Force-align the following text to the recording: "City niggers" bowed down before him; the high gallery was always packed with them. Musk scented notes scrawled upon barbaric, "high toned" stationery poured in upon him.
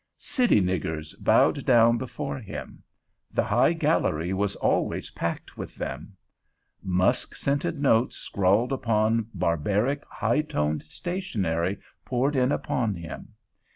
"City 0.17 0.59
niggers" 0.63 1.13
bowed 1.23 1.63
down 1.63 1.99
before 1.99 2.39
him; 2.39 2.81
the 3.31 3.43
high 3.43 3.71
gallery 3.73 4.33
was 4.33 4.55
always 4.55 5.11
packed 5.11 5.59
with 5.59 5.75
them. 5.75 6.17
Musk 6.81 7.35
scented 7.35 7.79
notes 7.79 8.15
scrawled 8.15 8.71
upon 8.73 9.27
barbaric, 9.35 10.03
"high 10.07 10.41
toned" 10.41 10.81
stationery 10.81 11.77
poured 12.03 12.35
in 12.35 12.51
upon 12.51 12.95
him. 12.95 13.35